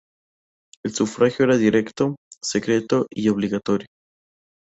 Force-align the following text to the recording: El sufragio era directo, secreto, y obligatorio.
El 0.83 0.95
sufragio 0.95 1.45
era 1.45 1.57
directo, 1.57 2.15
secreto, 2.41 3.05
y 3.13 3.29
obligatorio. 3.29 3.85